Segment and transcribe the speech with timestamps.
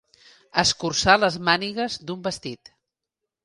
[0.61, 2.77] Escurçar les mànigues d'un vestit.